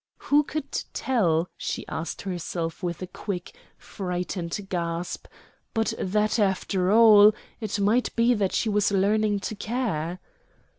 [0.17, 5.27] Who could tell, she asked herself with a quick, frightened gasp,
[5.75, 10.17] but that, after all, it might be that she was learning to care?